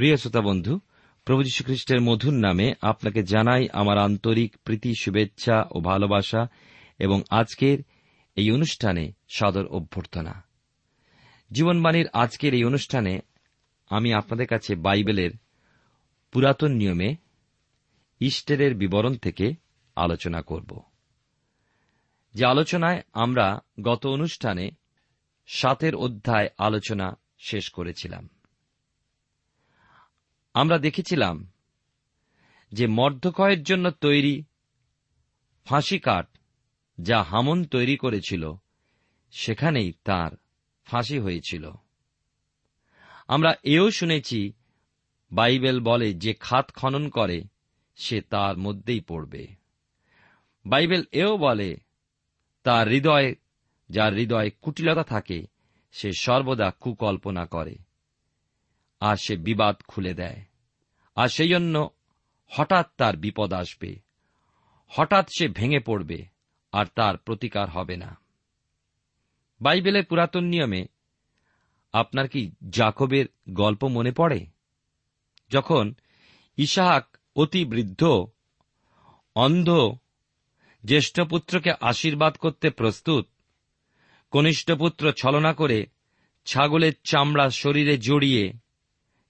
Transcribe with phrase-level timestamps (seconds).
[0.00, 0.80] প্রিয় শ্রোতা বন্ধু,
[1.24, 6.46] প্রভু যীশু খ্রিস্টের মধুর নামে আপনাকে জানাই আমার আন্তরিক প্রীতি, শুভেচ্ছা ও ভালোবাসা
[6.98, 7.78] এবং আজকের
[8.36, 10.44] এই অনুষ্ঠানে সদর অভ্যর্থনা।
[11.52, 13.20] জীবনবাণীর আজকের এই অনুষ্ঠানে
[13.90, 15.30] আমি আপনাদের কাছে বাইবেলের
[16.32, 17.16] পুরাতন নিয়মে
[18.20, 19.54] ইস্টারের বিবরণ থেকে
[19.96, 20.82] আলোচনা করব।
[22.34, 24.70] যে আলোচনায় আমরা গত অনুষ্ঠানে
[25.46, 28.28] সাতের অধ্যায় আলোচনা শেষ করেছিলাম।
[30.54, 31.52] আমরা দেখেছিলাম
[32.72, 34.44] যে মর্ধকয়ের জন্য তৈরি
[35.64, 36.26] ফাঁসি কাঠ
[37.00, 38.52] যা হামন তৈরি করেছিল,
[39.30, 40.30] সেখানেই তার
[40.84, 41.70] ফাঁসি হয়েছিল।
[43.28, 44.52] আমরা এও শুনেছি,
[45.32, 47.42] বাইবেল বলে যে খাত খনন করে,
[47.96, 49.46] সে তার মধ্যেই পড়বে।
[50.66, 51.76] বাইবেল এও বলে,
[52.62, 53.34] তার হৃদয়,
[53.90, 55.46] যার হৃদয়ে কুটিলতা থাকে,
[55.92, 57.76] সে সর্বদা কুকল্পনা করে।
[59.00, 60.44] আর সে বিবাদ খুলে দেয়।
[61.14, 61.90] আর সেই জন্য
[62.48, 64.00] হঠাৎ তার বিপদ আসবে।
[64.88, 66.24] হঠাৎ সে ভেঙে পড়বে,
[66.72, 68.18] আর তার প্রতিকার হবে না।
[69.60, 70.86] বাইবেলের পুরাতন নিয়মে
[71.92, 74.46] আপনার কি জাকবের গল্প মনে পড়ে?
[75.50, 75.94] যখন
[76.56, 78.26] ইসাহাক অতি বৃদ্ধ,
[79.34, 79.96] অন্ধ,
[80.84, 83.26] জ্যেষ্ঠ পুত্রকে আশীর্বাদ করতে প্রস্তুত,
[84.30, 85.86] কনিষ্ঠ পুত্র ছলনা করে
[86.44, 88.52] ছাগলের চামড়া শরীরে জড়িয়ে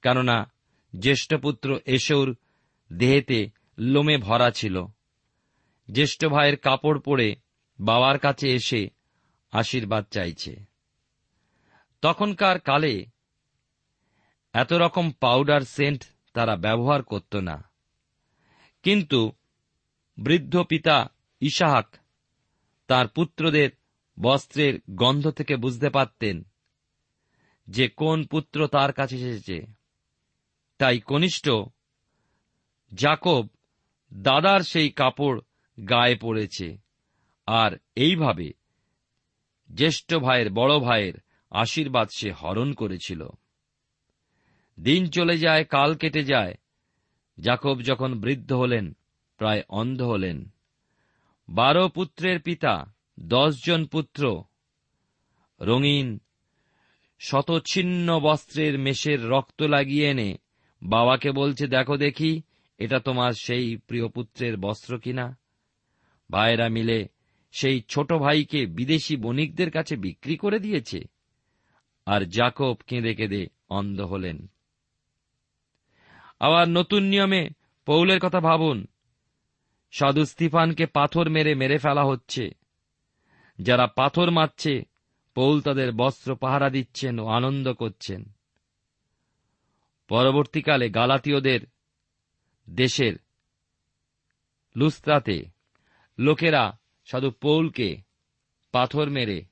[0.03, 0.53] কেননা
[0.99, 2.37] জ্যেষ্ঠ পুত্র এসৌর
[2.93, 4.85] দেহেতে লোমে ভরা ছিল।
[5.91, 7.37] জ্যেষ্ঠ ভাইয়ের কাপড় পরে
[7.81, 8.91] বাবার কাছে এসে
[9.51, 10.65] আশীর্বাদ চাইছে।
[12.03, 13.07] তখনকার কালে
[14.53, 17.65] এত রকম পাউডার সেন্ট তারা ব্যবহার করত না।
[18.83, 19.33] কিন্তু
[20.19, 21.09] বৃদ্ধ পিতা
[21.41, 21.97] ইসাহাক
[22.87, 23.71] তার পুত্রদের
[24.21, 26.43] বস্ত্রের গন্ধ থেকে বুঝতে পারতেন
[27.69, 29.80] যে কোন পুত্র তার কাছে এসেছে।
[30.81, 31.49] তাই কনিষ্ঠ
[32.95, 33.49] জাকব
[34.15, 35.41] দাদার সেই কাপড়
[35.89, 36.79] গায়ে পড়েছে।
[37.47, 38.53] আর এইভাবে
[39.75, 41.15] জ্যেষ্ঠ ভাইয়ের বড় ভাইয়ের
[41.51, 43.29] আশীর্বাদ সে হরণ করেছিল।
[44.81, 46.55] দিন চলে যায়, কাল কেটে যায়।
[47.41, 48.97] জাকব যখন বৃদ্ধ হলেন,
[49.37, 50.51] প্রায় অন্ধ হলেন।
[51.49, 54.45] বারো পুত্রের পিতা দশজন পুত্র।
[55.61, 56.21] রঙিন,
[57.19, 60.37] শতচ্ছিন্ন বস্ত্রের মেষের রক্ত লাগিয়ে এনে
[60.83, 62.43] বাবাকে বলছে, দেখো দেখি,
[62.79, 65.39] এটা তোমার সেই প্রিয় পুত্রের বস্ত্র কিনা?
[66.31, 67.09] ভাইয়েরা মিলে
[67.53, 71.01] সেই ছোট ভাইকে বিদেশি বণিকদের কাছে বিক্রি করে দিয়েছে।
[72.07, 74.51] আর জাকব কেঁদে কেঁদে অন্ধ হলেন।
[76.41, 77.51] আবার নতুন নিয়মে
[77.87, 78.87] পৌলের কথা ভাবুন।
[79.91, 82.51] সাধু স্তিফানকে পাথর মেরে মেরে ফেলা হচ্ছে।
[83.59, 84.83] যারা পাথর মারছে,
[85.35, 88.33] পৌল তাদের বস্ত্র পাহারা দিচ্ছেন ও আনন্দ করছেন।
[90.11, 91.61] পরবর্তীকালে গালাতীয়দের
[92.71, 93.15] দেশের
[94.77, 95.45] লুস্ত্রাতে
[96.19, 98.03] লোকেরা সাধু পৌলকে
[98.73, 99.45] পাথর মেরে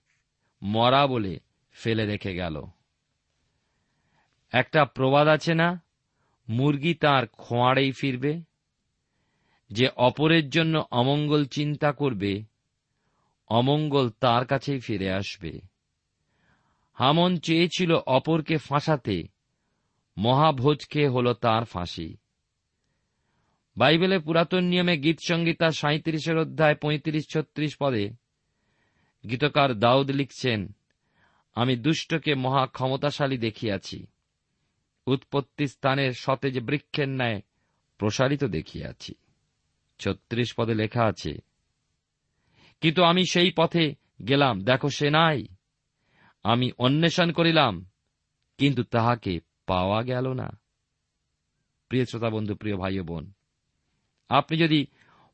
[0.63, 1.41] মরা বলে
[1.73, 2.65] ফেলে রেখে গেল।
[4.51, 5.83] একটা প্রবাদ আছে না?
[6.49, 8.43] মুরগি তার খোঁয়াড়েই ফিরবে।
[9.71, 12.45] যে অপরের জন্য অমঙ্গল চিন্তা করবে,
[13.49, 15.61] অমঙ্গল তার কাছেই ফিরে আসবে।
[16.95, 19.38] হামন চেয়েছিল অপরকে ফাঁসাতে
[20.19, 22.09] মহাভোজ খেয়ে হল তার ফাঁসি।
[23.77, 28.05] বাইবেলের পুরাতন নিয়মে গীত সংগীতা সাঁত্রিশের অধ্যায় পঁয়ত্রিশ ছত্রিশ পদে
[29.31, 30.61] গীতকার দাউদ লিখছেন,
[31.55, 34.07] আমি দুষ্টকে মহা ক্ষমতাশালী দেখিয়াছি।
[35.07, 37.41] উৎপত্তি স্থানের সতেজ বৃক্ষের ন্যায়
[37.99, 39.13] প্রসারিত দেখিয়াছি।
[40.01, 41.33] ছত্রিশ পদে লেখা আছে,
[42.81, 43.85] কিন্তু আমি সেই পথে
[44.29, 45.39] গেলাম, দেখো সে নাই।
[46.45, 47.75] আমি অন্বেষণ করিলাম,
[48.59, 49.35] কিন্তু তাহাকে
[49.69, 50.49] পাওয়া গেল না।
[51.89, 53.33] প্রিয় শ্রোতা বন্ধু, প্রিয় ভাই বোন,
[54.29, 54.87] আপনি যদি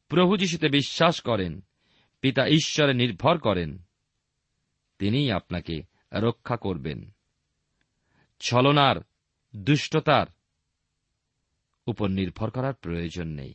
[0.09, 1.65] প্রভু যিশুতে বিশ্বাস করেন,
[2.21, 3.79] পিতা ঈশ্বরে নির্ভর করেন,
[4.99, 5.83] তিনিই আপনাকে
[6.13, 7.11] রক্ষা করবেন।
[8.41, 8.97] ছলনার,
[9.57, 10.27] দুষ্টতার
[11.87, 13.55] উপর নির্ভর করার প্রয়োজন নেই।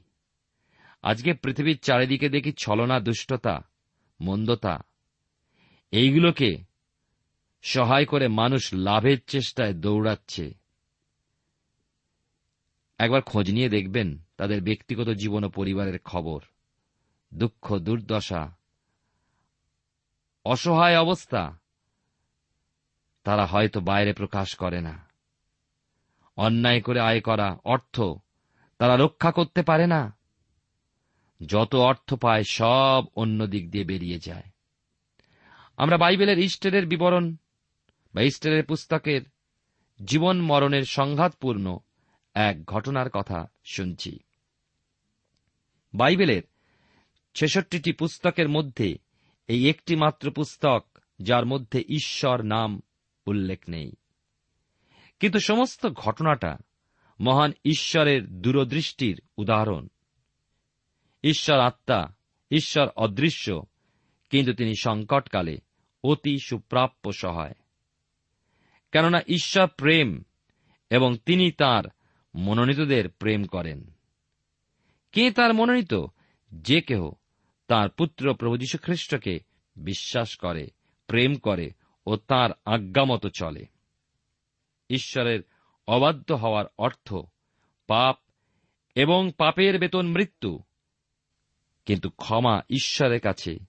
[1.01, 3.69] আজকে পৃথিবীর চারিদিকে দেখি ছলনা, দুষ্টতা,
[4.21, 4.79] মন্দতা,
[5.91, 6.57] এইগুলোকে
[7.61, 10.58] সহায় করে মানুষ লাভের চেষ্টায় দৌড়াচ্ছে।
[13.00, 16.40] একবার খোঁজ নিয়ে দেখবেন তাদের ব্যক্তিগত জীবন ও পরিবারের খবর।
[17.34, 18.57] দুঃখ, দুর্দশা,
[20.46, 21.60] অসহায় অবস্থা,
[23.24, 25.07] তারা হয়তো বাইরে প্রকাশ করে না।
[26.36, 28.01] অন্যায় করে আয় করা অর্থ
[28.78, 30.18] তারা রক্ষা করতে পারে না।
[31.46, 34.44] যত অর্থ পায় সব অন্য দিক দিয়ে বেরিয়ে যায়।
[35.78, 37.36] আমরা বাইবেলের ইস্টারের বিবরণ
[38.13, 39.22] বা ইস্টারের পুস্তকের
[40.06, 41.78] জীবন মরণের সংঘাতপূর্ণ
[42.33, 44.19] এক ঘটনার কথা শুনছি।
[45.93, 46.43] বাইবেলের
[47.35, 48.97] ছেষট্টিটি পুস্তকের মধ্যে
[49.47, 50.85] এই একটি মাত্র পুস্তক,
[51.19, 52.81] যার মধ্যে ঈশ্বর নাম
[53.25, 53.91] উল্লেখ নেই।
[55.19, 56.57] কিন্তু সমস্ত ঘটনাটা
[57.19, 59.87] মহান ঈশ্বরের দূরদৃষ্টির উদাহরণ।
[61.23, 62.07] ঈশ্বর আত্মা,
[62.51, 63.63] ঈশ্বর অদৃশ্য,
[64.29, 65.57] কিন্তু তিনি সংকটকালে
[66.03, 67.55] অতি সুপ্রাপ্য সহায়।
[68.91, 70.24] কেননা ঈশ্বর প্রেম
[70.89, 71.83] এবং তিনি তার
[72.36, 73.91] মনোনীতদের প্রেম করেন।
[75.12, 75.93] কে তার মনোনীত?
[76.51, 77.12] যে কেহ
[77.67, 79.39] তার পুত্র প্রভু খ্রিস্টকে
[79.75, 80.69] বিশ্বাস করে,
[81.07, 81.71] প্রেম করে
[82.05, 83.65] ও তার আজ্ঞামতো চলে।
[84.89, 85.41] ঈশ্বরের
[85.88, 87.13] অবাধ্য হওয়ার অর্থ
[87.88, 88.17] পাপ
[88.95, 90.59] এবং পাপের বেতন মৃত্যু।
[91.86, 93.59] কিন্তু ক্ষমা ঈশ্বরের কাছে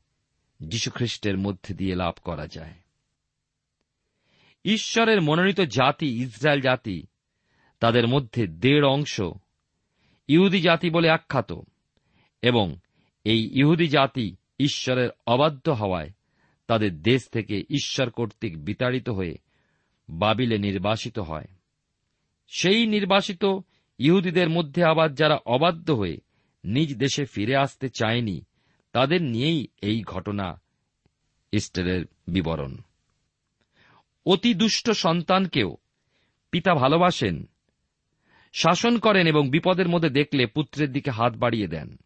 [0.61, 2.75] যীশুখ্রিস্টের মধ্যে দিয়ে লাভ করা যায়।
[4.65, 7.07] ঈশ্বরের মনোনীত জাতি, ইসরায়েল জাতি
[7.81, 9.21] তাদের মধ্যে দেড় অংশ
[10.29, 11.53] ইহুদি জাতি বলে আখ্যাত
[12.43, 12.77] এবং
[13.25, 16.11] এই ইহুদি জাতি ঈশ্বরের অবাধ্য হওয়ায়
[16.67, 19.39] তাদের দেশ থেকে ঈশ্বর কর্তৃক বিতাড়িত হয়ে
[20.11, 21.47] বাবিলে নির্বাসিত হয়।
[22.49, 23.45] সেই নির্বাসিত
[23.99, 26.19] ইহুদিদের মধ্যে আবার যারা অবাধ্য হয়ে
[26.65, 28.45] নিজ দেশে ফিরে আসতে চায়নি,
[28.93, 30.63] তাদের নিয়েই এই ঘটনা
[31.53, 32.77] ইস্টারের বিবরণ।
[34.27, 35.77] অতি দুষ্ট সন্তানকেও
[36.51, 37.50] পিতা ভালোবাসেন
[38.53, 41.97] শাসন করেন এবং বিপদের মধ্যে দেখলে পুত্রের দিকে হাত বাড়িয়ে দেন।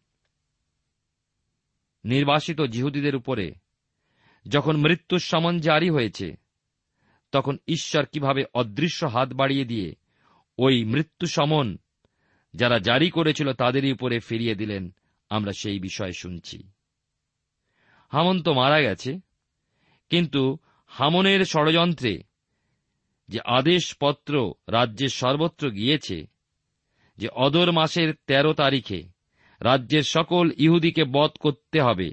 [2.03, 3.53] নির্বাসিত জিহুদীদের উপরে
[4.47, 6.35] যখন মৃত্যুর সমন জারি হয়েছে,
[7.31, 9.95] তখন ঈশ্বর কীভাবে অদৃশ্য হাত বাড়িয়ে দিয়ে
[10.57, 11.77] ওই মৃত্যু সমন
[12.53, 14.95] যারা জারি করেছিল তাদেরই উপরে ফিরিয়ে দিলেন,
[15.29, 16.63] আমরা সেই বিষয়ে শুনছি।
[18.09, 19.19] হামন তো মারা গেছে,
[20.09, 22.23] কিন্তু হামনের ষড়যন্ত্রে
[23.29, 26.34] যে আদেশপত্র রাজ্যের সর্বত্র গিয়েছে
[27.17, 29.03] যে অদর মাসের তেরো তারিখে
[29.61, 32.11] রাজ্যের সকল ইহুদিকে বধ করতে হবে,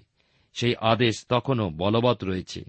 [0.54, 2.64] সেই আদেশ তখনও বলবৎ রয়েছে।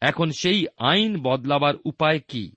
[0.00, 2.52] এখন সেই আইন বদলাবার উপায় কি?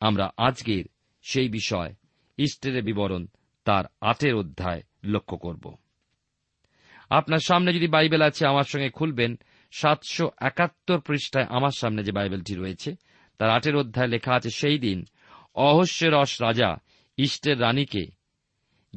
[0.00, 0.84] আমরা আজকের
[1.22, 1.94] সেই বিষয়
[2.36, 3.26] ইস্টের বিবরণ
[3.64, 5.76] তার আটের অধ্যায় লক্ষ্য করব।
[7.10, 9.38] আপনার সামনে যদি বাইবেল আছে, আমার সঙ্গে খুলবেন।
[9.70, 12.96] সাতশো একাত্তর পৃষ্ঠায় আমার সামনে যে বাইবেলটি রয়েছে,
[13.38, 15.06] তার আটের অধ্যায় লেখা আছে, সেই দিন
[15.54, 16.76] অহস্যরস রাজা,
[17.16, 18.06] ইষ্টের রানীকে।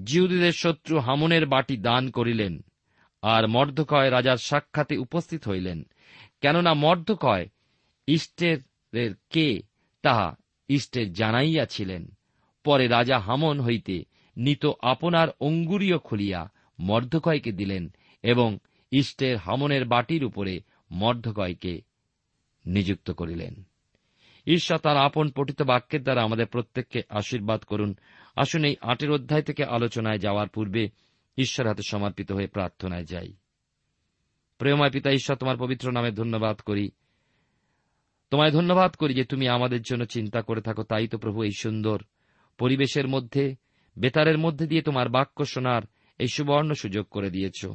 [0.03, 2.63] জিহুদীদের শত্রু হামনের বাটি দান করিলেন,
[3.21, 5.83] আর মর্ধকয় রাজার সাক্ষাতে উপস্থিত হইলেন।
[6.41, 7.50] কেননা মর্ধকয়
[8.07, 8.57] ইষ্টের
[9.29, 9.62] কে,
[10.01, 10.35] তাহা
[10.69, 12.07] ইষ্টের জানাইয়াছিলেন।
[12.63, 14.05] পরে রাজা হামন হইতে
[14.38, 17.93] নিত আপনার অঙ্গুরীয় খুলিয়া মর্ধকয়কে দিলেন
[18.24, 18.57] এবং
[18.91, 21.81] ইষ্টের হামনের বাটির উপরে মর্ধকয়কে
[22.65, 23.67] নিযুক্ত করিলেন।
[24.47, 27.95] ঈশ্বর তার আপন পঠিত বাক্যের দ্বারা আমাদের প্রত্যেককে আশীর্বাদ করুন।
[28.35, 30.89] আসুন এই আটের অধ্যায় থেকে আলোচনায় যাওয়ার পূর্বে
[31.37, 33.33] ঈশ্বর হাতে সমর্পিত হয়ে প্রার্থনায় যাই।
[34.57, 36.91] প্রেময় পিতা, ঈশ্বর তোমার পবিত্র নামে ধন্যবাদ করি।
[38.29, 42.01] তোমায় ধন্যবাদ করি যে তুমি আমাদের জন্য চিন্তা করে থাকো। তাই তো প্রভু, এই সুন্দর
[42.57, 43.55] পরিবেশের মধ্যে,
[43.97, 45.81] বেতারের মধ্যে দিয়ে তোমার বাক্য শোনার
[46.19, 47.65] এই সুবর্ণ সুযোগ করে দিয়েছ।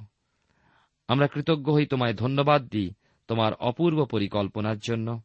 [1.08, 2.90] আমরা কৃতজ্ঞ হই তোমায় ধন্যবাদ দিই
[3.28, 5.20] তোমার অপূর্ব পরিকল্পনার জন্য।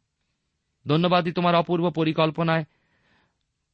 [0.86, 2.64] ধন্যবাদ দিই তোমার অপূর্ব পরিকল্পনায়।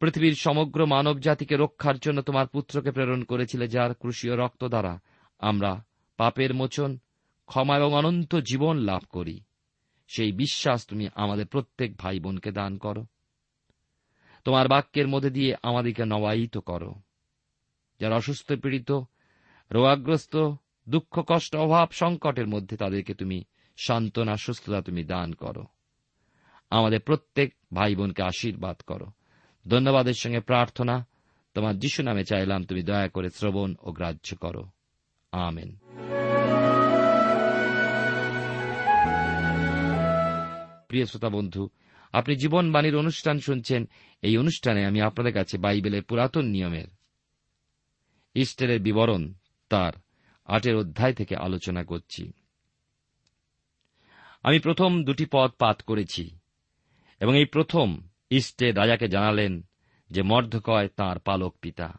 [0.01, 5.01] পৃথিবীর সমগ্র মানব জাতিকে রক্ষার জন্য তোমার পুত্রকে প্রেরণ করেছিলে, যার ক্রুশীয় রক্ত দ্বারা
[5.39, 5.85] আমরা
[6.17, 6.99] পাপের মোচন,
[7.47, 9.41] ক্ষমা এবং অনন্ত জীবন লাভ করি।
[10.09, 13.07] সেই বিশ্বাস তুমি আমাদের প্রত্যেক ভাই বোনকে দান করো।
[14.45, 16.95] তোমার বাক্যের মধ্যে দিয়ে আমাদেরকে নবায়িত করো।
[18.01, 18.93] যারা অসুস্থ, পীড়িত,
[19.71, 20.37] রোগাগ্রস্ত,
[20.89, 23.45] দুঃখ, কষ্ট, অভাব, সংকটের মধ্যে তাদেরকে তুমি
[23.77, 25.65] সান্ত্বনা, সুস্থতা তুমি দান করো।
[26.73, 29.07] আমাদের প্রত্যেক ভাই বোনকে আশীর্বাদ করো।
[29.69, 31.07] ধন্যবাদের সঙ্গে প্রার্থনা,
[31.55, 34.69] তোমার যিশু নামে চাইলাম, তুমি দয়া করে শ্রবণ ও গ্রাহ্য করো।
[35.33, 35.77] আমেন।
[40.89, 41.69] প্রিয় শ্রোতা বন্ধু,
[42.13, 43.89] আপনি জীবনবাণীর অনুষ্ঠান শুনছেন,
[44.23, 46.87] এই অনুষ্ঠানে আমি আপনাদের কাছে বাইবেলের পুরাতন নিয়মের
[48.35, 49.35] ইস্টারের বিবরণ
[49.69, 49.93] তার
[50.47, 52.33] আটের অধ্যায় থেকে আলোচনা করছি।
[54.43, 56.42] আমি প্রথম দুটি পদ পাঠ করেছি।
[57.23, 59.67] এবং এই প্রথম ইস্টে রাজাকে জানালেন
[60.11, 61.99] যে মর্ধকয় তাঁর পালক পিতা।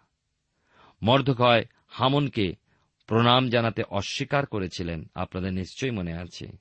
[1.04, 2.56] মর্ধকয় হামনকে
[3.08, 6.58] প্রণাম জানাতে অস্বীকার করেছিলেন, আপনাদের নিশ্চয়ই মনে আছে।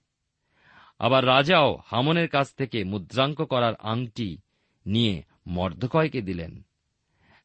[0.99, 4.39] আবার রাজাও হামনের কাছ থেকে মুদ্রাঙ্ক করার আংটি
[4.87, 6.63] নিয়ে মর্ধকয়কে দিলেন।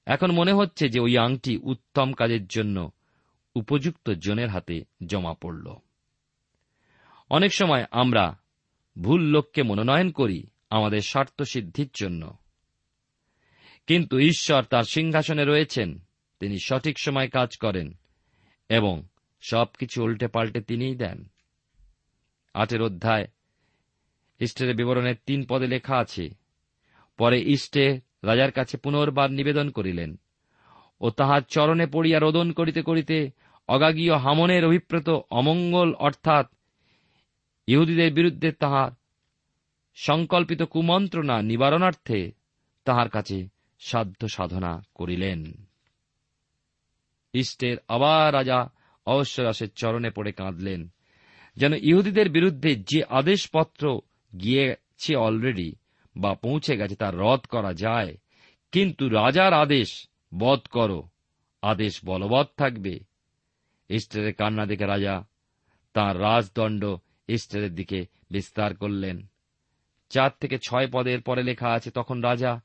[0.05, 2.91] এখন মনে হচ্ছে যে ওই আংটি উত্তম কাজের জন্য
[3.55, 5.75] উপযুক্ত জনের হাতে জমা পড়ল।
[7.29, 8.39] অনেক সময় আমরা
[9.01, 12.37] ভুল লোককে মনোনয়ন করি আমাদের স্বার্থ সিদ্ধির জন্য।
[13.87, 15.99] কিন্তু ঈশ্বর তার সিংহাসনে রয়েছেন,
[16.39, 17.93] তিনি সঠিক সময় কাজ করেন,
[18.69, 19.03] এবং
[19.41, 21.31] সবকিছু উল্টে পাল্টে তিনিই দেন।
[22.53, 23.27] আটের অধ্যায়,
[24.39, 26.29] ইষ্টের বিবরণের তিন পদে লেখা আছে,
[27.17, 30.19] পরে ইষ্টে রাজার কাছে পুনর্বার নিবেদন করিলেন,
[31.01, 33.31] ও তাহার চরণে পড়িয়া রোদন করিতে করিতে
[33.67, 36.47] অগাগীয় হামনের অভিপ্রেত অমঙ্গল অর্থাৎ
[37.67, 38.91] ইহুদিদের বিরুদ্ধে তাহার
[39.99, 42.31] সংকল্পিত কুমন্ত্রণা নিবারণার্থে
[42.85, 43.37] তাহার কাছে
[43.79, 45.39] সাধ্য সাধনা করিলেন।
[47.33, 48.59] ইষ্টের আবার রাজা
[49.07, 50.81] অবশ্যরাসের চরণে পড়ে কাঁদলেন,
[51.57, 53.83] যেন ইহুদিদের বিরুদ্ধে যে আদেশপত্র
[54.33, 55.69] গিয়েছে অলরেডি
[56.15, 58.11] বা পৌঁছে গেছে তা রদ করা যায়,
[58.71, 59.89] কিন্তু রাজার আদেশ
[60.39, 60.99] বধ করো,
[61.61, 62.93] আদেশ বলবৎ থাকবে।
[63.89, 65.15] ইস্টারের কান্না দেখে রাজা
[65.93, 66.83] তাঁর রাজদণ্ড
[67.27, 67.99] ইস্টারের দিকে
[68.31, 69.17] বিস্তার করলেন।
[70.09, 72.61] চার থেকে ছয় পদের পরে লেখা আছে, তখন রাজা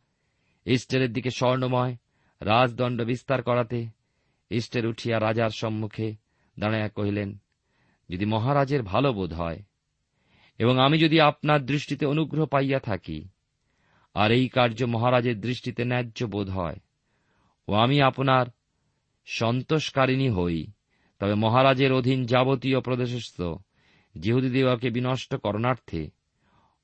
[0.66, 1.96] ইস্টারের দিকে স্বর্ণময়
[2.40, 3.88] রাজদণ্ড বিস্তার করাতে
[4.50, 6.14] ইস্টের উঠিয়া রাজার সম্মুখে
[6.58, 7.38] দাঁড়াইয়া কহিলেন,
[8.08, 9.62] যদি মহারাজের ভালো বোধ হয়
[10.58, 13.28] এবং আমি যদি আপনার দৃষ্টিতে অনুগ্রহ পাইয়া থাকি,
[14.14, 16.78] আর এই কার্য মহারাজের দৃষ্টিতে ন্যায্য বোধ হয়
[17.68, 18.46] ও আমি আপনার
[19.24, 20.66] সন্তোষকারিণী হই,
[21.18, 23.42] তবে মহারাজের অধীন যাবতীয় প্রদেশস্থ
[24.18, 26.10] জিহুদিদিওকে বিনষ্ট করণার্থে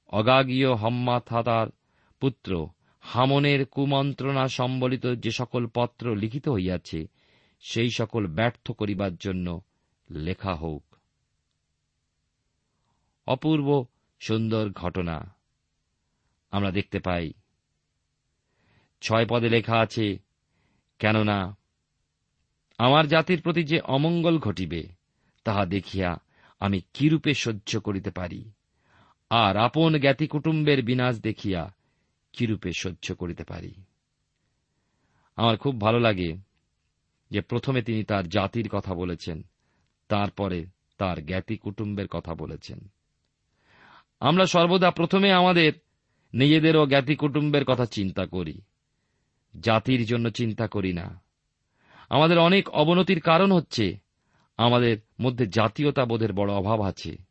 [0.09, 1.67] অগাগীয় হম্মাথাতার
[2.21, 2.69] পুত্র,
[3.01, 7.09] হামনের কুমন্ত্রণা সম্বলিত যে সকল পত্র লিখিত হইয়াছে,
[7.61, 9.61] সেই সকল ব্যর্থ করিবার জন্য
[10.11, 10.85] লেখা হোক
[13.27, 13.85] অপূর্ব
[14.21, 15.35] সুন্দর ঘটনা।
[16.51, 17.33] আমরা দেখতে পাই,
[19.01, 20.19] ছয় পদে লেখা আছে,
[20.99, 21.57] কেননা
[22.79, 24.83] আমার জাতির প্রতি যে অমঙ্গল ঘটিবে,
[25.45, 26.21] তাহা দেখিয়া
[26.61, 28.51] আমি কিরূপে সহ্য করিতে পারি?
[29.31, 31.75] আর আপন জ্ঞাতি কুটুম্বের বিনাশ দেখিয়া
[32.33, 33.75] কিরূপে সহ্য করিতে পারি?
[35.37, 36.37] আমার খুব ভালো লাগে
[37.31, 39.43] যে প্রথমে তিনি তার জাতির কথা বলেছেন,
[40.09, 40.67] তারপরে
[40.99, 42.89] তার জ্ঞাতি কুটুম্বের কথা বলেছেন।
[44.21, 45.73] আমরা সর্বদা প্রথমে আমাদের
[46.35, 48.61] নিজেদের ও জ্ঞাতি কুটুম্বের কথা চিন্তা করি,
[49.61, 51.23] জাতির জন্য চিন্তা করি না।
[52.11, 53.99] আমাদের অনেক অবনতির কারণ হচ্ছে
[54.57, 57.28] আমাদের মধ্যে জাতীয়তা বোধের বড় অভাব আছে।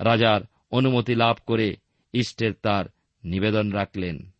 [0.00, 0.40] রাজার
[0.70, 1.76] অনুমতি লাভ করে
[2.12, 2.84] ইষ্টের তার
[3.24, 4.30] নিবেদন রাখলেন।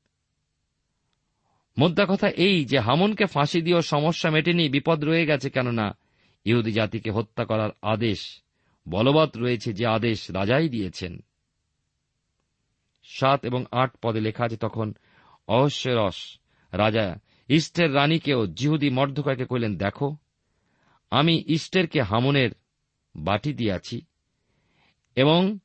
[1.79, 5.99] মোদ্দা কথা এই যে হামনকে ফাঁসি দিয়েও সমস্যা মেটেনি, বিপদ রয়ে গেছে কেননা
[6.45, 8.43] ইহুদি জাতিকে হত্যা করার আদেশ,
[8.89, 11.19] বলবৎ রয়েছে যে আদেশ রাজাই দিয়েছেন।
[13.05, 14.95] সাত এবং আট পদে লেখা আছে তখন,
[15.49, 16.39] অহস্যরস,
[16.73, 17.17] রাজা
[17.49, 20.17] ইষ্টের রানীকেও জিহুদি মর্ধকাকে কইলেন, দেখো,
[21.11, 22.51] আমি ইষ্টেরকে হামনের
[23.17, 24.03] বাটি দিয়াছি
[25.15, 25.59] এবং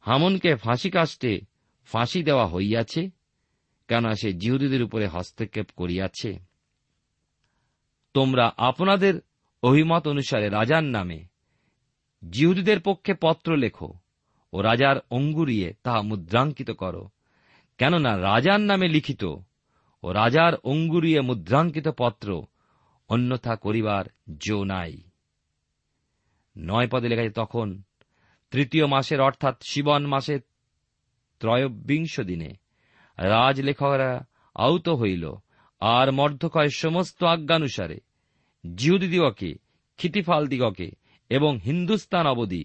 [0.00, 1.40] হামনকে ফাঁসি কাস্টে
[1.84, 3.10] ফাঁসি দেওয়া হইয়াছে
[3.88, 6.38] কেন সে জিহুদীদের উপরে হস্তক্ষেপ করিয়াছে।
[8.14, 9.20] তোমরা আপনাদের
[9.62, 11.24] অভিমত অনুসারে রাজার নামে
[12.30, 13.94] জিহুদীদের পক্ষে পত্র লেখো
[14.52, 17.08] ও রাজার অঙ্গুরিয়ে তাহা মুদ্রাঙ্কিত করো,
[17.78, 19.24] কেননা রাজার নামে লিখিত
[20.02, 22.42] ও রাজার অঙ্গুরিয়ে মুদ্রাঙ্কিত পত্র
[23.08, 24.04] অন্যথা করিবার
[24.36, 25.02] জো নাই।
[26.58, 27.82] নয় পদে লেখা তখন
[28.54, 30.40] তৃতীয় মাসের অর্থাৎ শিবন মাসের
[31.40, 32.50] ত্রয়োবিংশ দিনে
[33.18, 34.10] রাজলেখকরা
[34.56, 35.24] আহত হইল
[35.82, 37.98] আর মর্ধকয় সমস্ত আজ্ঞানুসারে
[38.64, 39.50] জিহুদিদিগকে
[39.98, 40.88] খিতিফাল দিগকে
[41.30, 42.62] এবং হিন্দুস্তান অবধি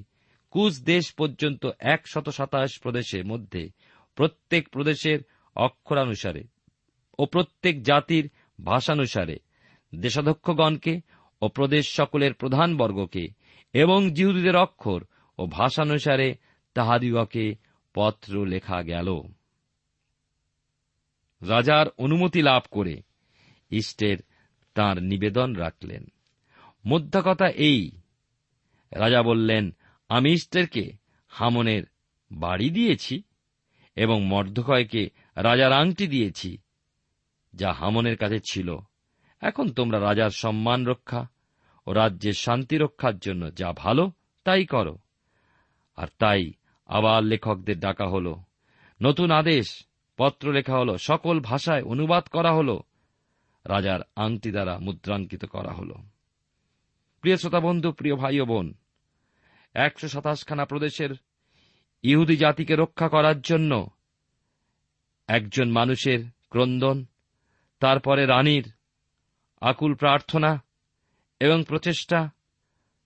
[0.54, 3.64] কুচ দেশ পর্যন্ত একশত সাতাশ প্রদেশের মধ্যে
[4.18, 5.20] প্রত্যেক প্রদেশের
[5.56, 6.44] অক্ষরানুসারে
[7.20, 8.26] ও প্রত্যেক জাতির
[8.60, 9.38] ভাষানুসারে
[9.94, 10.94] দেশাধ্যক্ষগণকে
[11.42, 13.26] ও প্রদেশ সকলের প্রধানবর্গকে
[13.74, 15.02] এবং জিহুদীদের অক্ষর
[15.40, 16.36] ও ভাষানুসারে
[16.74, 17.56] তাহাদিগকে
[17.94, 19.22] পত্র লেখা গেল।
[21.42, 23.02] রাজার অনুমতি লাভ করে
[23.70, 24.18] ইষ্টের
[24.74, 26.04] তার নিবেদন রাখলেন।
[26.86, 27.92] মোদ্দা কথা এই।
[28.92, 29.76] রাজা বললেন,
[30.10, 30.86] আমি ইষ্টেরকে
[31.28, 31.84] হামনের
[32.32, 33.24] বাড়ি দিয়েছি
[33.96, 36.58] এবং মর্ধকয়কে রাজার আংটি দিয়েছি,
[37.54, 38.78] যা হামনের কাছে ছিল।
[39.42, 41.28] এখন তোমরা রাজার সম্মান রক্ষা
[41.88, 44.12] ও রাজ্যের শান্তি রক্ষার জন্য যা ভালো,
[44.44, 44.98] তাই করো।
[46.00, 46.52] আর তাই
[46.88, 48.36] আবার লেখকদের ডাকা হল।
[49.02, 49.86] নতুন আদেশ,
[50.18, 52.80] পত্র লেখা হল, সকল ভাষায় অনুবাদ করা হল।
[53.66, 55.94] রাজার আংটি দ্বারা মুদ্রাঙ্কিত করা হল।
[57.22, 58.74] প্রিয় শ্রোতা বন্ধু, প্রিয় ভাই ও বোন,
[59.74, 61.10] একশো সাতাশখানা প্রদেশের
[62.02, 63.90] ইহুদি জাতিকে রক্ষা করার জন্য
[65.28, 67.06] একজন মানুষের ক্রন্দন,
[67.80, 68.72] তারপরে রানীর
[69.62, 70.64] আকুল প্রার্থনা
[71.40, 72.30] এবং প্রচেষ্টা,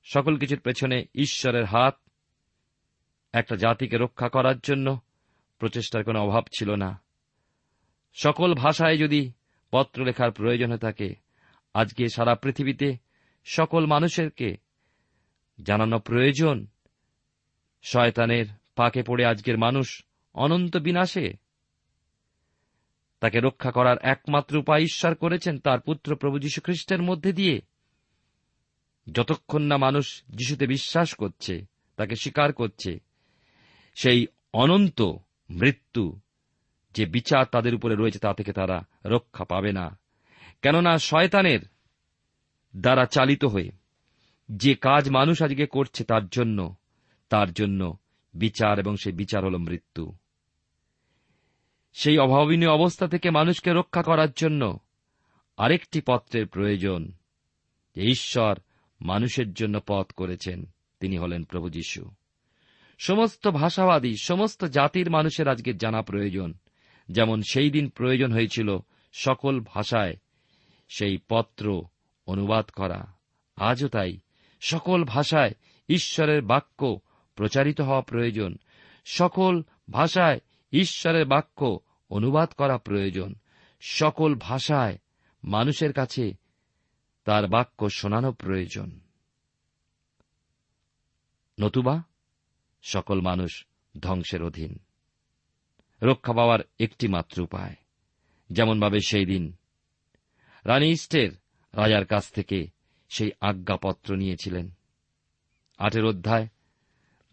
[0.04, 2.00] সকল কিছুর পেছনে ঈশ্বরের হাত
[3.34, 5.00] একটা জাতিকে রক্ষা করার জন্য
[5.60, 7.02] প্রচেষ্টার কোনো অভাব ছিল না।
[8.14, 9.32] সকল ভাষায় যদি
[9.72, 11.16] পত্র লেখার প্রয়োজন হয়ে থাকে,
[11.74, 12.98] আজকে সারা পৃথিবীতে
[13.46, 14.58] সকল মানুষেরকে
[15.62, 16.68] জানানো প্রয়োজন।
[17.84, 21.34] শয়তানের পাকে পড়ে আজকের মানুষ অনন্ত বিনাশে।
[23.20, 27.62] তাকে রক্ষা করার একমাত্র উপায় ঈশ্বর করেছেন তার পুত্র প্রভু যীশু খ্রিস্টের মধ্যে দিয়ে।
[29.12, 31.66] যতক্ষণ না মানুষ যিশুতে বিশ্বাস করছে,
[31.96, 33.13] তাকে স্বীকার করছে
[33.94, 35.02] সেই অনন্ত
[35.50, 36.20] মৃত্যু
[36.94, 40.00] যে বিচার তাদের উপরে রয়েছে, তা থেকে তারা রক্ষা পাবে না।
[40.62, 41.60] কেননা শয়তানের
[42.78, 43.72] দ্বারা চালিত হয়ে
[44.52, 46.76] যে কাজ মানুষ আজকে করছে, তার জন্য
[47.30, 47.98] তার জন্য
[48.34, 50.16] বিচার, এবং সেই বিচার হল মৃত্যু।
[51.94, 54.80] সেই অভাবনীয় অবস্থা থেকে মানুষকে রক্ষা করার জন্য
[55.58, 57.12] আরেকটি পত্রের প্রয়োজন,
[57.96, 58.56] যে ঈশ্বর
[59.02, 60.66] মানুষের জন্য পথ করেছেন,
[61.00, 62.12] তিনি হলেন প্রভু যীশু।
[63.06, 66.54] সমস্ত ভাষাবাদী, সমস্ত জাতির মানুষের আজকে জানা প্রয়োজন।
[67.10, 68.78] যেমন সেই দিন প্রয়োজন হয়েছিল
[69.14, 70.16] সকল ভাষায়
[70.90, 71.84] সেই পত্র
[72.26, 73.14] অনুবাদ করা।
[73.56, 74.18] আজও তাই
[74.62, 75.52] সকল ভাষায়
[75.90, 77.00] ঈশ্বরের বাক্য
[77.36, 78.58] প্রচারিত হওয়া প্রয়োজন।
[79.06, 80.40] সকল ভাষায়
[80.72, 83.36] ঈশ্বরের বাক্য অনুবাদ করা প্রয়োজন।
[83.82, 84.98] সকল ভাষায়
[85.44, 86.34] মানুষের কাছে
[87.26, 89.00] তার বাক্য শোনানো প্রয়োজন।
[91.60, 92.04] নতুবা
[92.84, 93.52] সকল মানুষ
[94.02, 94.80] ধ্বংসের অধীন।
[96.02, 97.76] রক্ষা পাওয়ার একটি মাত্র উপায়,
[98.50, 99.58] যেমনভাবে সেই দিন
[100.66, 101.32] রানী ইস্টের
[101.74, 102.68] রাজার কাছ থেকে
[103.10, 104.72] সেই আজ্ঞাপত্র নিয়েছিলেন।
[105.78, 106.48] আটের অধ্যায়,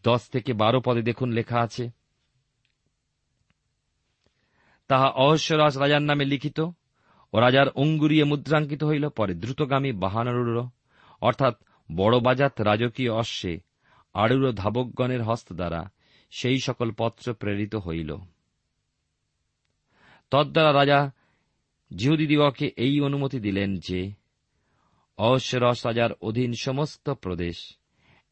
[0.04, 1.90] দশ থেকে বারো পদে দেখুন লেখা আছে,
[4.90, 6.58] তাহা অহস্যরাজ রাজার নামে লিখিত
[7.32, 10.68] ও রাজার অঙ্গুরিয়ে মুদ্রাঙ্কিত হইল, পরে দ্রুতগামী বাহানারুর
[11.20, 11.54] অর্থাৎ
[11.96, 13.69] বড় বাজাত রাজকীয় অশ্বে
[14.14, 15.90] আড়ুর ধাবকগণের হস্ত দ্বারা
[16.30, 18.16] সেই সকল পত্র প্রেরিত হইল।
[20.30, 21.10] তদ্বারা রাজা
[21.96, 24.12] জিহুদিদিগকে এই অনুমতি দিলেন যে,
[25.18, 27.76] অহস্যরস রাজার অধীন সমস্ত প্রদেশ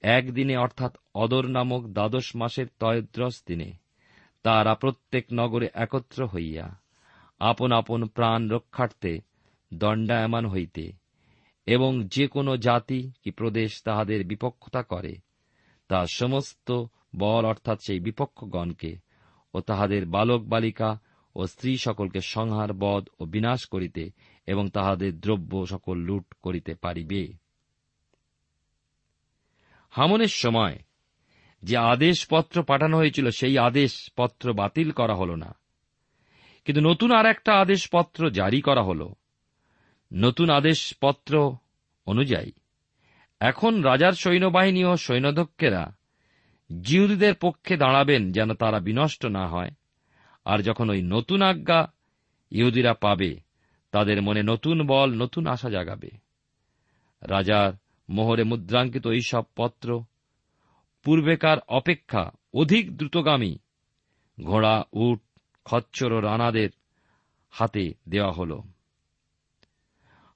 [0.02, 3.72] একদিনে অর্থাৎ অদর নামক দ্বাদশ মাসের তয়দ্রস দিনে
[4.42, 6.80] তারা প্রত্যেক নগরে একত্র হইয়া
[7.40, 9.20] আপন আপন প্রাণ রক্ষার্থে
[9.74, 10.92] দণ্ডায়মান হইতে
[11.66, 15.16] এবং যে কোনো জাতি কি প্রদেশ তাহাদের বিপক্ষতা করে
[15.88, 16.84] তা সমস্ত
[17.16, 18.96] বল অর্থাৎ সেই বিপক্ষগণকে
[19.54, 20.98] ও তাহাদের বালক বালিকা
[21.36, 24.10] ও স্ত্রী সকলকে সংহার, বধ ও বিনাশ করিতে
[24.46, 27.32] এবং তাহাদের দ্রব্য সকল লুট করিতে পারিবে।
[29.90, 30.78] হামনের সময়
[31.62, 35.58] যে আদেশপত্র পাঠানো হয়েছিল, সেই আদেশপত্র বাতিল করা হল না।
[36.64, 39.12] কিন্তু নতুন আর একটা আদেশপত্র জারি করা হল।
[40.12, 41.56] নতুন আদেশপত্র
[42.06, 42.52] অনুযায়ী
[43.40, 45.96] এখন রাজার সৈন্যবাহিনী ও সৈন্যধ্যক্ষেরা
[46.82, 49.70] জিহুদীদের পক্ষে দাঁড়াবেন যেন তারা বিনষ্ট না হয়।
[50.44, 51.92] আর যখন ওই নতুন আজ্ঞা
[52.50, 53.40] ইহুদিরা পাবে,
[53.90, 56.10] তাদের মনে নতুন বল, নতুন আশা জাগাবে।
[57.22, 57.72] রাজার
[58.08, 60.04] মোহরে মুদ্রাঙ্কিত এইসব পত্র,
[61.04, 63.58] পূর্বেকার অপেক্ষা অধিক দ্রুতগামী,
[64.44, 65.20] ঘোড়া, উট,
[65.64, 66.70] খচ্চর ও রানাদের
[67.50, 68.60] হাতে দেওয়া হল।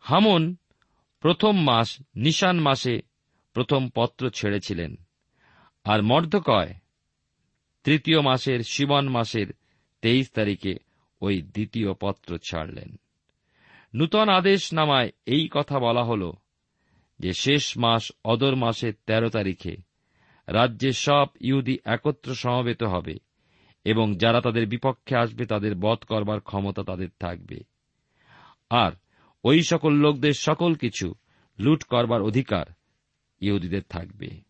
[0.00, 0.56] হামন
[1.22, 3.02] প্রথম মাস, নিশান মাসে
[3.52, 4.96] প্রথম পত্র ছেড়েছিলেন।
[5.85, 6.74] আর মর্দকয়,
[7.85, 9.46] তৃতীয় মাসের, শিবন মাসের
[10.02, 10.74] তেইশ তারিখে
[11.20, 13.00] ওই দ্বিতীয় পত্র ছাড়লেন।
[13.94, 16.32] নূতন আদেশ নামায় এই কথা বলা হল
[17.18, 19.76] যে, শেষ মাস, অদর মাসের তেরো তারিখে
[20.46, 23.14] রাজ্যের সব ইহুদি একত্র সমবেত হবে
[23.85, 27.61] এবং যারা তাদের বিপক্ষে আসবে তাদের বধ করবার ক্ষমতা তাদের থাকবে।
[28.70, 28.92] আর
[29.44, 31.14] ওই সকল লোকদের সকল কিছু
[31.59, 32.66] লুট করবার অধিকার
[33.40, 34.40] ইহুদিদের থাকবে।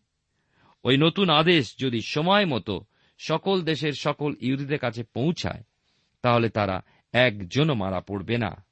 [0.83, 2.85] ওই নতুন আদেশ যদি সময় মতো
[3.17, 5.63] সকল দেশের সকল ইহুদিদের কাছে পৌঁছায়,
[6.21, 6.81] তাহলে তারা
[7.13, 8.65] একজনও মারা পড়বে না।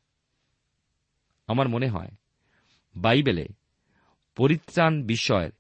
[1.48, 2.12] আমার মনে হয়,
[2.96, 3.48] বাইবেলে
[4.36, 5.52] পরিত্রাণ বিষয়ের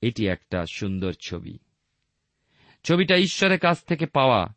[0.00, 1.58] এটি একটা সুন্দর ছবি।
[2.84, 4.54] ছবিটা ঈশ্বরের কাছ থেকে পাওয়া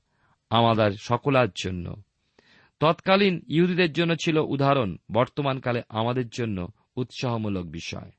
[0.49, 2.01] আমাদের সকলার জন্য।
[2.79, 8.11] তৎকালীন ইহুদিদের জন্য ছিল উদাহরণ, বর্তমানকালে আমাদের জন্য উৎসাহমূলক বিষয়।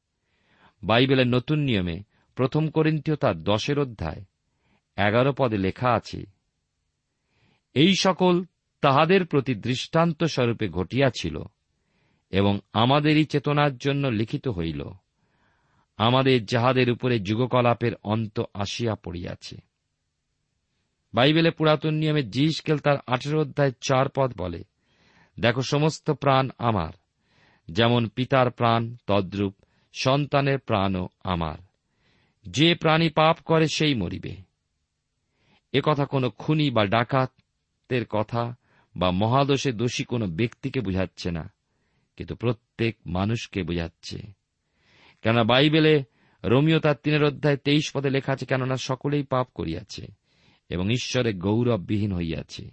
[0.82, 2.02] বাইবেলের নতুন নিয়মে
[2.34, 4.24] প্রথম করিন্তীয় তার দশের অধ্যায়,
[4.96, 6.24] এগারো পদে লেখা আছে,
[7.74, 8.44] এই সকল
[8.80, 11.36] তাহাদের প্রতি দৃষ্টান্ত স্বরূপে ঘটিয়াছিল
[12.30, 14.82] এবং আমাদেরই চেতনার জন্য লিখিত হইল,
[15.96, 19.67] আমাদের যাহাদের উপরে যুগকলাপের অন্ত আসিয়া পড়িয়াছে।
[21.14, 24.64] বাইবেলে পুরাতন নিয়মে জিসকেল তার আঠেরো অধ্যায় চার পদ বলে,
[25.40, 26.92] দেখো, সমস্ত প্রাণ আমার,
[27.68, 29.54] যেমন পিতার প্রাণ তদ্রূপ
[29.92, 31.58] সন্তানের প্রাণও আমার।
[32.46, 34.34] যে প্রাণী পাপ করে সেই মরিবে।
[35.72, 38.56] এ কথা কোনো খুনি বা ডাকাতের কথা
[38.96, 41.52] বা মহাদোষে দোষী কোনো ব্যক্তিকে বুঝাচ্ছে না,
[42.16, 44.18] কিন্তু প্রত্যেক মানুষকে বুঝাচ্ছে।
[45.22, 46.04] কেননা বাইবেলে
[46.44, 50.17] রোমিও তার তিনের অধ্যায় তেইশ পদে লেখা আছে, কেননা সকলেই পাপ করিয়াছে।
[50.68, 52.70] এবং ঈশ্বরে গৌরববিহীন হইয়াছে।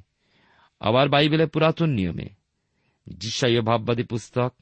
[0.79, 2.27] আবার বাইবেলে পুরাতন নিয়মে,
[3.07, 4.53] যিশাইয় ভাববাদী পুস্তক,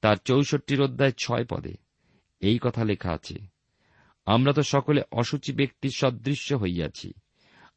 [0.00, 1.74] তার চৌষট্টির অধ্যায় ছয় পদে
[2.40, 3.38] এই কথা লেখা আছে,
[4.26, 7.12] আমরা তো সকলে অসুচি ব্যক্তির সদৃশ্য হইয়াছি।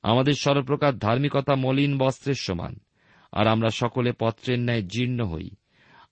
[0.03, 2.79] আমাদের সর্বপ্রকার ধার্মিকতা মলিন বস্ত্রের সমান,
[3.31, 5.49] আর আমরা সকলে পত্রের ন্যায় জীর্ণ হই।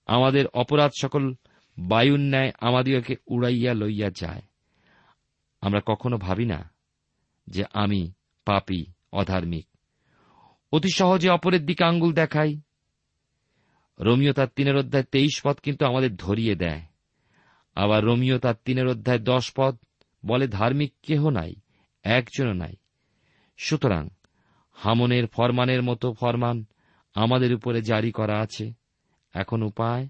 [0.05, 1.33] আমাদের অপরাধ সকল
[1.79, 4.41] বায়ুর ন্যায় আমাদিগকে উড়াইয়া লইয়া যায়।
[5.61, 6.71] আমরা কখনো ভাবি না
[7.47, 8.11] যে আমি
[8.45, 9.67] পাপী, অধার্মিক।
[10.71, 12.61] অতি সহজে অপরের দিকে আঙ্গুল দেখাই।
[13.99, 16.81] রোমিও তার তিনের অধ্যায় তেইশ পদ কিন্তু আমাদের ধরিয়ে দেয়।
[17.75, 19.77] আবার রোমিও তার তিনের অধ্যায় দশ পদ
[20.25, 21.55] বলে ধার্মিক কেহ নাই,
[22.03, 22.75] একজনও নাই।
[23.57, 24.09] সুতরাং
[24.73, 26.65] হামনের ফরমানের মতো ফরমান
[27.13, 28.73] আমাদের উপরে জারি করা আছে।
[29.33, 30.07] এখন উপায়?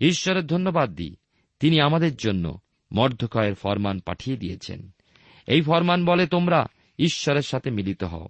[0.00, 1.16] ঈশ্বরের ধন্যবাদ দিই,
[1.60, 2.60] তিনি আমাদের জন্য
[2.92, 4.90] মর্ধকয়ের ফরমান পাঠিয়ে দিয়েছেন।
[5.46, 6.66] এই ফরমান বলে তোমরা
[7.04, 8.28] ঈশ্বরের সাথে মিলিত হও।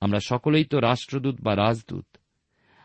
[0.00, 2.06] আমরা সকলেই তো রাষ্ট্রদূত বা রাজদূত।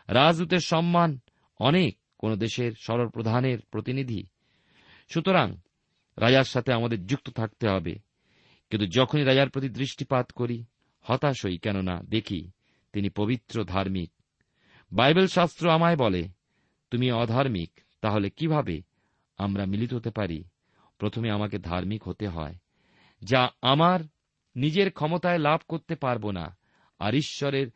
[0.08, 1.18] রাজদূতের সম্মান
[1.58, 4.26] অনেক কোন দেশের সরপ্রধানের প্রতিনিধি।
[5.08, 5.56] সুতরাং
[6.16, 7.98] রাজার সাথে আমাদের যুক্ত থাকতে হবে।
[8.70, 10.64] কিন্তু যখনই রাজার প্রতি দৃষ্টিপাত করি,
[11.00, 12.50] হতাশ হই কেননা দেখি
[12.92, 14.12] তিনি পবিত্র ধার্মিক।
[14.92, 16.28] বাইবেল শাস্ত্র আমায় বলে,
[16.90, 18.82] তুমি অধার্মিক, তাহলে কীভাবে
[19.36, 20.44] আমরা মিলিত হতে পারি?
[20.98, 22.54] প্রথমে আমাকে ধার্মিক হতে হয়,
[23.22, 24.00] যা আমার
[24.56, 26.56] নিজের ক্ষমতায় লাভ করতে পারব না।
[26.98, 27.66] আর ঈশ্বরের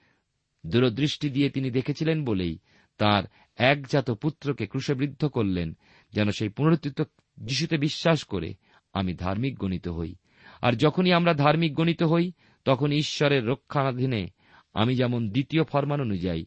[0.66, 2.58] দূরদৃষ্টি দিয়ে তিনি দেখেছিলেন বলেই
[2.98, 3.22] তার
[3.56, 5.76] একজাত পুত্রকে ক্রুশবিদ্ধ করলেন,
[6.12, 7.02] যেন সেই পুনরুত্থিত
[7.38, 8.54] যিশুতে বিশ্বাস করে
[8.92, 10.14] আমি ধার্মিক গণিত হই।
[10.62, 12.32] আর যখনই আমরা ধার্মিক গণিত হই
[12.64, 14.28] তখন ঈশ্বরের রক্ষণাধীনে
[14.74, 16.46] আমি যেমন দ্বিতীয় ফরমান অনুযায়ী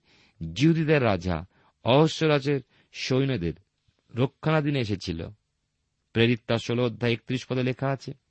[0.53, 1.45] জিহুদীদের রাজা,
[1.83, 3.53] অহস্যরাজের সৈন্যদের
[4.15, 5.27] রক্ষণাধীনে এসেছিল।
[6.13, 8.22] প্রেরিত তার ষোলো অধ্যায় একত্রিশ পদে লেখা আছে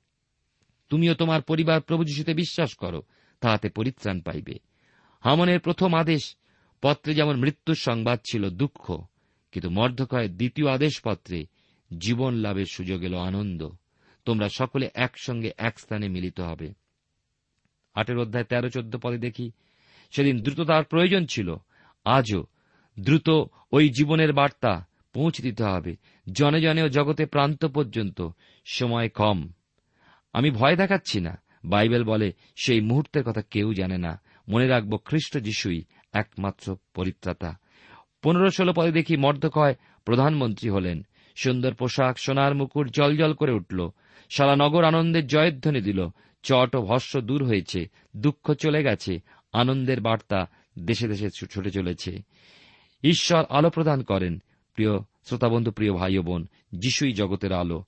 [0.93, 3.01] তুমিও তোমার পরিবার প্রভু যিশুতে বিশ্বাস করো,
[3.39, 4.59] তাহাতে পরিত্রাণ পাইবে।
[5.21, 6.35] হামনের প্রথম আদেশ
[6.81, 9.01] পত্রে যেমন মৃত্যুর সংবাদ ছিল দুঃখ,
[9.51, 11.45] কিন্তু মর্ধকয়ের দ্বিতীয় আদেশপত্রে
[11.97, 13.69] জীবন লাভের সুযোগ এলো আনন্দ।
[14.25, 16.73] তোমরা সকলে একসঙ্গে এক স্থানে মিলিত হবে।
[17.93, 19.51] আটের অধ্যায় তেরো চোদ্দ পদে দেখি,
[20.11, 21.55] সেদিন দ্রুততার প্রয়োজন ছিল,
[22.05, 22.45] আজও
[22.99, 23.29] দ্রুত
[23.71, 25.95] ওই জীবনের বার্তা পৌঁছে দিতে হবে।
[26.31, 28.29] জনে জনে ও জগতে প্রান্ত পর্যন্ত
[28.65, 29.49] সময় কম।
[30.33, 35.37] আমি ভয় দেখাচ্ছি না। বাইবেল বলে, সেই মুহূর্তের কথা কেউ জানে না। মনে রাখব, খ্রিস্ট
[35.37, 37.57] যিশুই একমাত্র পরিত্রাতা।
[38.23, 43.89] পনেরো ষোলো পদে দেখি মর্দকয় প্রধানমন্ত্রী হলেন। সুন্দর পোশাক, সোনার মুকুট জলজল করে উঠল।
[44.29, 46.07] সারা নগর আনন্দের জয়ধ্বনি দিল।
[46.43, 49.19] চট ও ভস্য দূর হয়েছে। দুঃখ চলে গেছে।
[49.53, 50.47] আনন্দের বার্তা
[50.79, 52.21] দেশে দেশে ছুটে চলেছে।
[53.03, 54.41] ঈশ্বর আলো প্রদান করেন।
[54.73, 57.83] প্রিয় শ্রোতাবন্ধু, প্রিয় ভাই বোন, যিশুই জগতের আলো।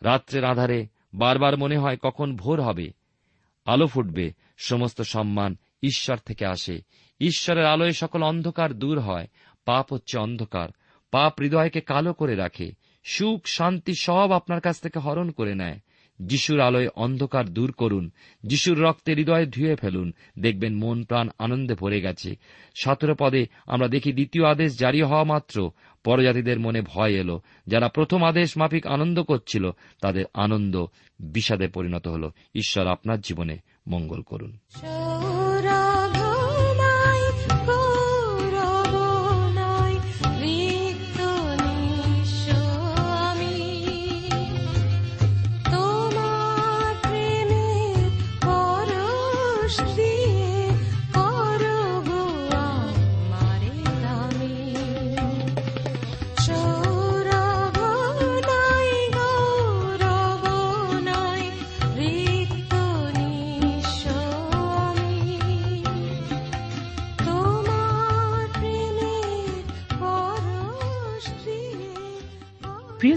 [0.00, 2.92] রাত্রের আধারে বারবার মনে হয় কখন ভোর হবে।
[3.64, 6.82] আলো ফুটবে, সমস্ত সম্মান ঈশ্বর থেকে আসে।
[7.20, 9.26] ঈশ্বরের আলোয় সকল অন্ধকার দূর হয়,
[9.64, 10.68] পাপ হচ্ছে অন্ধকার।
[11.10, 12.72] পাপ হৃদয়কে কালো করে রাখে।
[13.04, 15.80] সুখ, শান্তি সব আপনার কাছ থেকে হরণ করে নেয়।
[16.18, 18.10] যিশুর আলোয় অন্ধকার দূর করুন,
[18.42, 22.36] যিশুর রক্তে হৃদয় ধুয়ে ফেলুন, দেখবেন মন প্রাণ আনন্দে ভরে গেছে।
[22.74, 25.70] সতেরো পদে আমরা দেখি দ্বিতীয় আদেশ জারি হওয়া মাত্র,
[26.04, 30.86] পরজাতিদের মনে ভয় এলো। যারা প্রথম আদেশ মাফিক আনন্দ করছিল, তাদের আনন্দ
[31.20, 34.58] বিষাদে পরিণত হল। ঈশ্বর আপনার জীবনে মঙ্গল করুন।